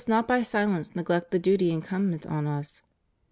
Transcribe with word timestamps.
217 0.05 0.17
not 0.17 0.27
by 0.27 0.41
silence 0.41 0.95
neglect 0.95 1.29
the 1.29 1.37
duty 1.37 1.69
incumbent 1.71 2.25
on 2.25 2.47
Us. 2.47 2.81